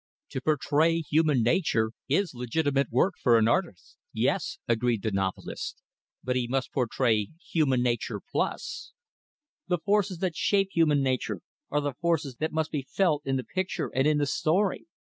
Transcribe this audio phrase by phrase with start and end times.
[0.29, 5.83] "To portray human nature is legitimate work for an artist, yes" agreed the novelist
[6.23, 8.93] "but he must portray human nature plus.
[9.67, 13.43] The forces that shape human nature are the forces that must be felt in the
[13.43, 14.87] picture and in the story.